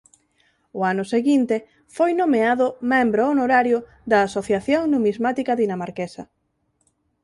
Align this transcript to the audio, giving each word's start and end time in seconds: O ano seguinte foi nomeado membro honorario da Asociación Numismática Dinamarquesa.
O 0.77 0.79
ano 0.91 1.03
seguinte 1.13 1.55
foi 1.95 2.11
nomeado 2.21 2.65
membro 2.93 3.21
honorario 3.31 3.79
da 4.11 4.19
Asociación 4.27 4.81
Numismática 4.93 5.53
Dinamarquesa. 5.61 6.23